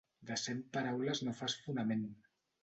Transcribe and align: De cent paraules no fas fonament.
De 0.29 0.37
cent 0.43 0.63
paraules 0.77 1.21
no 1.27 1.35
fas 1.43 1.57
fonament. 1.67 2.03